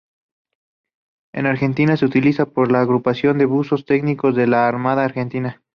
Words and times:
En 1.31 1.45
Argentina 1.45 1.93
es 1.93 2.01
utilizada 2.01 2.51
por 2.51 2.71
la 2.71 2.81
Agrupación 2.81 3.37
de 3.37 3.45
Buzos 3.45 3.85
Tácticos 3.85 4.35
de 4.35 4.47
la 4.47 4.67
Armada 4.67 5.05
Argentina. 5.05 5.61